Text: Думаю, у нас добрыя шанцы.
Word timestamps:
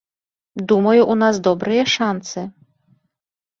Думаю, 0.69 1.01
у 1.13 1.17
нас 1.23 1.35
добрыя 1.49 1.83
шанцы. 1.99 2.49